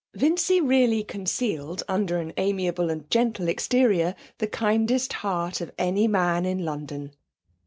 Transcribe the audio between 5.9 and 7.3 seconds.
man in London.